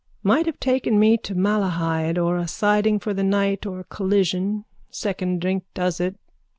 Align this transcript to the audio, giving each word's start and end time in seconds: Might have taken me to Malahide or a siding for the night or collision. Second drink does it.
Might 0.23 0.47
have 0.47 0.59
taken 0.59 0.97
me 0.99 1.15
to 1.17 1.35
Malahide 1.35 2.17
or 2.17 2.35
a 2.35 2.47
siding 2.47 2.97
for 2.97 3.13
the 3.13 3.23
night 3.23 3.67
or 3.67 3.83
collision. 3.83 4.65
Second 4.89 5.39
drink 5.41 5.63
does 5.75 5.99
it. 5.99 6.15